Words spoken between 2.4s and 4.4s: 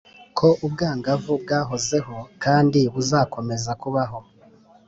kandi buzakomeza kubaho.